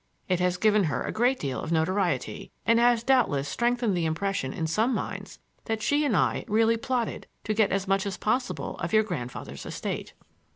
It 0.27 0.39
has 0.39 0.57
given 0.57 0.85
her 0.85 1.03
a 1.03 1.11
great 1.11 1.37
deal 1.37 1.61
of 1.61 1.71
notoriety, 1.71 2.51
and 2.65 2.79
has 2.79 3.03
doubtless 3.03 3.47
strengthened 3.47 3.95
the 3.95 4.07
impression 4.07 4.51
in 4.51 4.65
some 4.65 4.95
minds 4.95 5.37
that 5.65 5.83
she 5.83 6.03
and 6.05 6.17
I 6.17 6.43
really 6.47 6.75
plotted 6.75 7.27
to 7.43 7.53
get 7.53 7.71
as 7.71 7.87
much 7.87 8.07
as 8.07 8.17
possible 8.17 8.79
of 8.79 8.93
your 8.93 9.03
grandfather's 9.03 9.63
estate." 9.63 10.13